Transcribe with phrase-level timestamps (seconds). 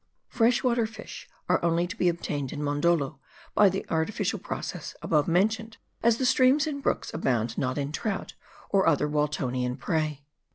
[0.29, 3.19] Fresh water fish are only to be obtained in Mondoldo
[3.53, 8.33] by the artificial process above mentioned; as the streams and brooks abound not in trout
[8.71, 10.23] or other Waltonian prey.